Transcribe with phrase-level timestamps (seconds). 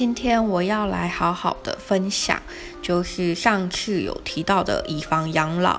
[0.00, 2.40] 今天我要来好好的分享，
[2.80, 5.78] 就是上次有提到的以房养老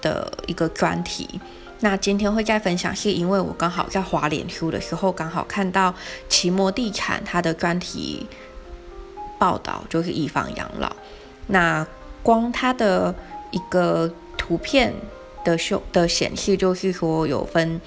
[0.00, 1.40] 的一个专题。
[1.80, 5.92] 那今天会再分享，是因为我刚好在华脸书的时候，刚好看到
[6.28, 8.24] 奇摩地产它的专题
[9.36, 10.94] 报道，就是以房养老。
[11.48, 11.84] 那
[12.22, 13.12] 光它的
[13.50, 14.08] 一个
[14.38, 14.94] 图片
[15.44, 17.80] 的秀的显示，就是说有分。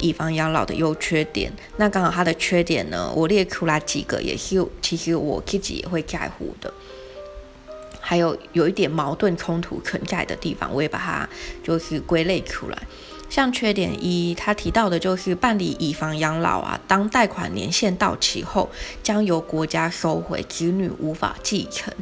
[0.00, 6.72] 以房养老的优缺点，那刚好它的缺点呢，我列出来几个，也是其实我自己也会在乎的，
[8.10, 11.28] 还有有一点矛盾冲突存在的地方，我也把它
[11.62, 12.76] 就是归类出来。
[13.28, 18.68] 像缺点一，他提到的就是办理以房养老啊，当贷款年限到期后，
[19.00, 21.94] 将由国家收回，子女无法继承。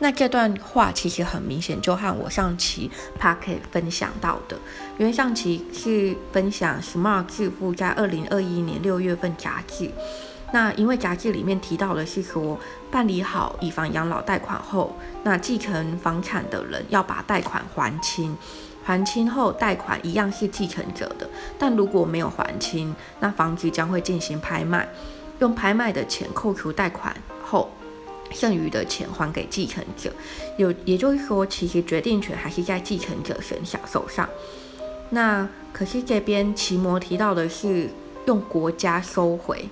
[0.00, 4.58] 那这段话其实很明显，就和我上期 p a c k e t 分享到的，
[4.98, 9.90] 因为上期是分享 Smart 致富在二零二一年六月份杂志。
[10.52, 12.58] 那因为杂志里面提到的是说，
[12.90, 18.36] 办理好以房养老贷款后，那继承房产的人要把贷款还清。
[18.84, 24.88] 还清后，贷款一样是继承者的，但如果没有还清，那房子将会进行拍卖，
[25.40, 27.12] 用拍卖的钱扣除贷款
[27.44, 27.68] 后，
[28.30, 30.12] 剩余的钱还给继承者。
[30.56, 34.28] 有，也就是说，其实决定权还是在继承者身上手上。
[35.10, 37.90] 那可是这边奇摩提到的是
[38.26, 39.68] 用国家收回，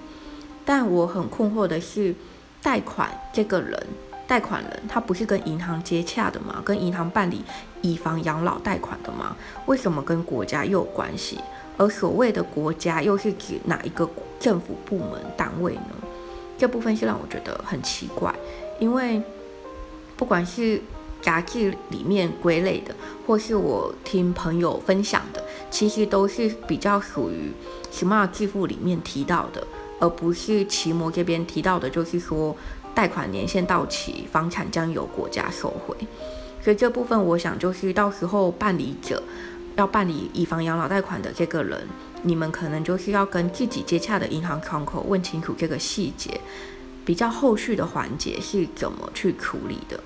[0.64, 2.14] 但我很困惑的是，
[2.62, 3.86] 贷款这个人。
[4.26, 6.62] 贷款人他不是跟银行接洽的吗？
[6.64, 7.44] 跟银行办理
[7.82, 9.36] 以房养老贷款的吗？
[9.66, 11.38] 为什么跟国家又有关系？
[11.76, 14.08] 而所谓的国家又是指哪一个
[14.40, 15.90] 政府部门单位呢？
[16.56, 18.34] 这部分是让我觉得很奇怪，
[18.78, 19.20] 因为
[20.16, 20.80] 不管是
[21.20, 22.94] 杂志里面归类的，
[23.26, 27.52] 或是我听朋友分享的，其实都是比较属于
[27.92, 29.66] Smart 致富里面提到的，
[30.04, 32.54] 而不是奇摩这边提到的，就是说。
[32.94, 35.96] 贷款年限到期，房产将由国家收回，
[36.62, 39.20] 所以这部分我想就是到时候办理者
[39.74, 41.88] 要办理以房养老贷款的这个人，
[42.22, 46.40] 你们可能就是要跟自己接洽的银行窗口问清楚这个细节，
[47.04, 49.98] 比较后续的环节是怎么去处理的。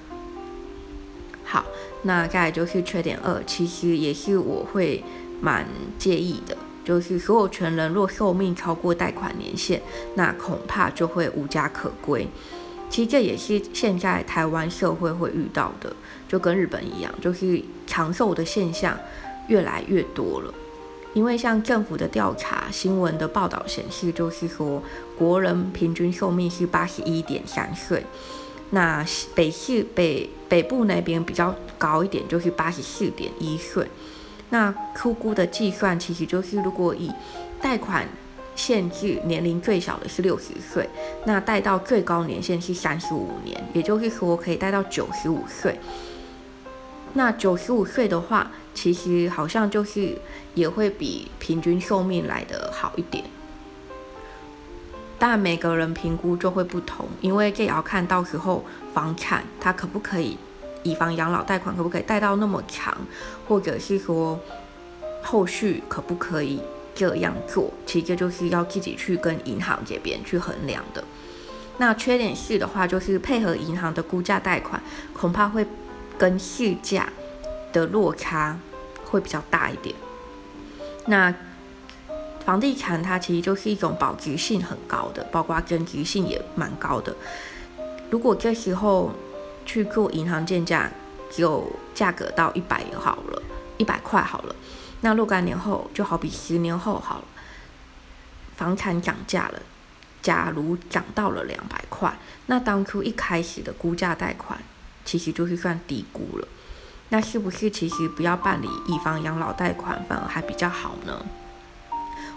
[1.44, 1.66] 好，
[2.04, 5.04] 那再来就是缺点二，其实也是我会
[5.42, 5.68] 蛮
[5.98, 6.56] 介意的，
[6.88, 9.78] 就是所有权人若寿命超过贷款年限，
[10.14, 12.26] 那恐怕就会无家可归。
[12.88, 15.94] 其实这也是现在台湾社会会遇到的，
[16.26, 18.96] 就跟日本一样，就是长寿的现象
[19.48, 20.54] 越来越多了。
[21.12, 24.82] 因为像政府的调查、新闻的报道显示，就是说
[25.18, 28.02] 国人平均寿命是八十一点三岁，
[28.70, 29.04] 那
[29.34, 33.86] 北市北北部那边比较高一点，就是八十四点一岁。
[34.50, 37.12] 那粗估的计算，其实就是如果以
[37.60, 38.06] 贷款。
[38.58, 40.90] 限制年龄最小的是六十岁，
[41.24, 45.78] 那贷到最高年限是三十五年，也就是说可以贷到九十五岁。
[47.12, 50.18] 那九十五岁的话，其实好像就是
[50.54, 53.22] 也会比平均寿命来的好一点。
[55.20, 60.36] 但每个人评估就会不同，因为这也要看到时候房产它可不可以
[60.88, 62.96] 以房养老贷款可不可以贷到那么长，
[63.46, 64.38] 或者是说
[65.22, 66.60] 后续可不可以。
[66.94, 71.04] 这样做，其实这就是要自己去跟银行这边去衡量的。
[71.76, 74.82] 那缺点是的话，就是配合银行的估价贷款，
[75.12, 75.64] 恐怕会
[76.18, 77.08] 跟市价
[77.72, 78.58] 的落差
[79.04, 79.94] 会比较大一点。
[81.06, 81.32] 那
[82.44, 87.14] 房地产它其实就是一种保值性很高的，包括增值性也蛮高的。
[88.10, 89.12] 如果这时候
[89.68, 90.90] 去做银行建价，
[91.30, 93.42] 就价格到一百好了，
[93.76, 94.56] 一百块好了。
[95.02, 97.24] 那若干年后，就好比十年后好了，
[98.56, 99.60] 房产涨价了，
[100.22, 104.58] 假如涨到了两百块，那当初一开始的估价贷款
[105.04, 106.48] 其实就是算低估了。
[107.10, 111.26] 那是不是其实不要办理以房养老贷款反而还比较好呢？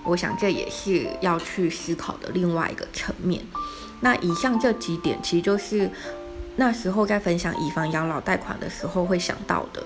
[0.03, 3.45] 我想这也是要去思考的另外一个层面。
[4.01, 5.91] 那以上这几点其实就是
[6.55, 9.83] 那时候在分享以房养老贷款的时候会想到的，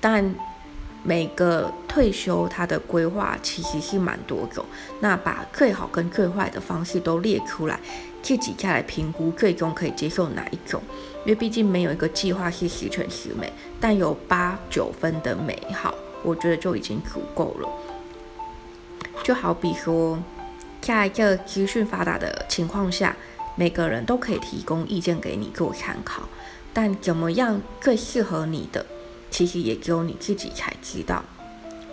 [0.00, 0.34] 但。
[1.02, 4.62] 每个退休他的规划其实是蛮多种，
[5.00, 7.80] 那把最好跟最坏的方式都列出来，
[8.22, 10.82] 自己再来评估，最终可以接受哪一种？
[11.24, 17.68] 因为毕竟没有一个计划是十全十美，但有八九分的美好，我觉得就已经足够了。
[19.22, 20.18] 就好比说，
[20.82, 23.16] 在一个资讯发达的情况下，
[23.60, 26.26] 每个人都可以提供意见给你做参考，
[26.72, 28.86] 但怎么样最适合你的？
[29.30, 31.22] 其实也只有你自己才知道，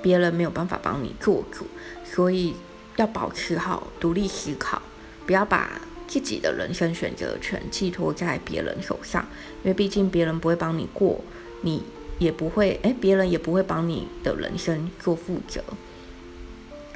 [0.01, 1.67] 别人没有办法帮你做主，
[2.05, 2.55] 所以
[2.95, 4.81] 要保持好独立思考，
[5.25, 9.27] 不要把自己的人生选择权寄托在别人手上，
[9.61, 11.19] 因为毕竟别人不会帮你过，
[11.63, 11.83] 你
[12.17, 15.61] 也不会，哎，别人也不会帮你的人生做负责。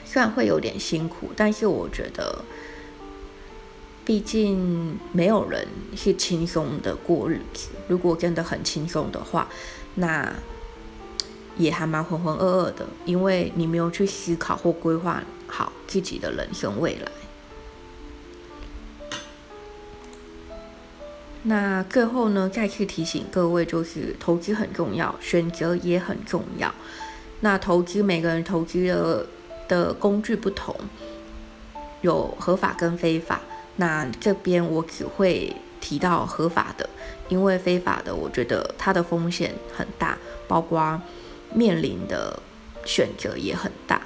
[0.05, 2.45] 虽然会有点辛苦，但是我觉得，
[4.05, 7.69] 毕竟没有人是轻松的过日子。
[7.87, 9.47] 如果真的很轻松的话，
[9.95, 10.33] 那
[11.57, 17.11] 也还蛮浑浑噩噩的，因为你没有去思考或规划好自己的人生未来。
[21.43, 26.73] 那最后呢，再次提醒各位，就是投资很重要，选择也很重要。
[27.41, 29.25] 那投资每个人投资的。
[29.71, 30.75] 的工具不同，
[32.01, 33.39] 有合法跟非法。
[33.77, 36.89] 那这边我只会提到合法的，
[37.29, 41.01] 因为非法的，我觉得它的风险很大，包括
[41.53, 42.37] 面临的
[42.85, 44.01] 选择也很大，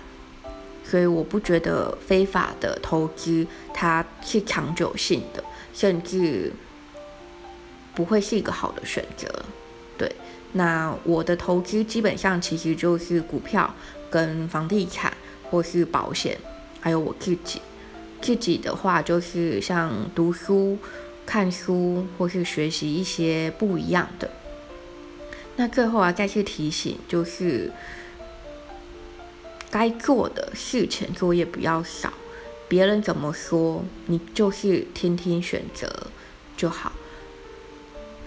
[0.84, 6.52] 所以我不觉得非法的投资它是长久性的，甚至
[7.94, 9.28] 不会是一个好的选择。
[9.98, 10.16] 对，
[10.54, 13.74] 那我的投资基本上其实就是股票
[14.10, 15.12] 跟房地产。
[15.52, 16.36] 或是保险，
[16.82, 17.62] 还有我自己，
[18.26, 20.80] 自己的话就是像读书、
[21.28, 24.32] 看书，或是学习一些不一样的。
[25.58, 27.72] 那最后啊，再次提醒，就是
[29.70, 32.12] 该做的事情作业不要少，
[32.68, 36.08] 别人怎么说，你就是听听选择
[36.58, 36.94] 就好，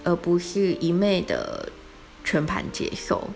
[0.05, 1.69] 而不是一昧的
[2.23, 3.27] 全盘接受。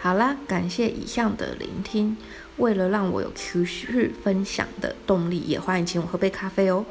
[0.00, 2.16] 好啦，感谢以上的聆听。
[2.58, 6.84] 为了让我有持续分享的动力，也欢迎请我喝杯咖啡哦。